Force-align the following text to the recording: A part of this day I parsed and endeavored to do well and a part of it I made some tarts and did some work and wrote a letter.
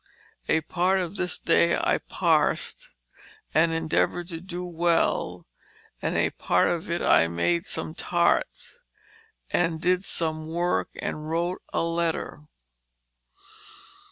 A 0.49 0.61
part 0.61 0.99
of 0.99 1.15
this 1.15 1.37
day 1.37 1.77
I 1.77 1.99
parsed 1.99 2.89
and 3.53 3.71
endeavored 3.71 4.29
to 4.29 4.41
do 4.41 4.65
well 4.65 5.45
and 6.01 6.17
a 6.17 6.31
part 6.31 6.69
of 6.69 6.89
it 6.89 7.03
I 7.03 7.27
made 7.27 7.65
some 7.67 7.93
tarts 7.93 8.81
and 9.51 9.79
did 9.79 10.03
some 10.03 10.47
work 10.47 10.89
and 10.95 11.29
wrote 11.29 11.61
a 11.71 11.81
letter. 11.83 12.41